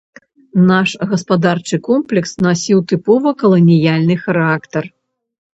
Наш 0.69 0.89
гаспадарчы 1.11 1.79
комплекс 1.89 2.33
насіў 2.45 2.83
тыпова 2.93 3.35
каланіяльны 3.43 4.15
характар. 4.27 4.83